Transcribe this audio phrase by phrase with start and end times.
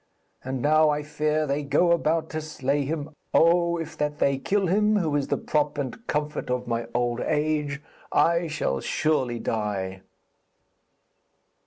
[0.43, 3.11] And now I fear they go about to slay him.
[3.35, 7.19] Oh, if that they kill him, who is the prop and comfort of my old
[7.21, 10.01] age, I shall surely die.'